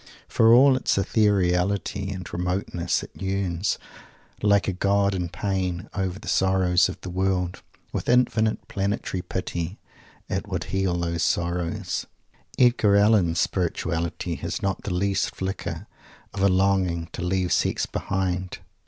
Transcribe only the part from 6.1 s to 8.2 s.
the sorrows of the world. With